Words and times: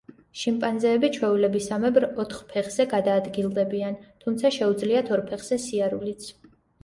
შიმპანზეები 0.43 1.09
ჩვეულებისამებრ 1.17 2.07
ოთხ 2.23 2.39
ფეხზე 2.53 2.87
გადაადგილდებიან, 2.95 3.99
თუმცა 4.25 4.53
შეუძლიათ 4.57 5.13
ორ 5.19 5.23
ფეხზე 5.31 5.61
სიარულიც. 5.69 6.27